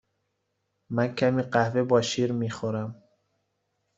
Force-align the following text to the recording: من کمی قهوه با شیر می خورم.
من 0.89 1.15
کمی 1.15 1.43
قهوه 1.43 1.83
با 1.83 2.01
شیر 2.01 2.31
می 2.31 2.49
خورم. 2.49 3.03